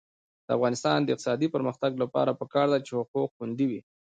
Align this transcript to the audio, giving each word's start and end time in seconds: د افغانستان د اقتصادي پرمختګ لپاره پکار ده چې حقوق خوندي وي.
د 0.45 0.47
افغانستان 0.57 0.97
د 1.01 1.07
اقتصادي 1.11 1.47
پرمختګ 1.55 1.91
لپاره 2.03 2.37
پکار 2.41 2.67
ده 2.73 2.79
چې 2.85 2.91
حقوق 2.99 3.29
خوندي 3.37 3.65
وي. 3.71 3.79